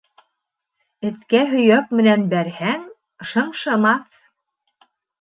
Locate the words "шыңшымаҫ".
3.35-4.21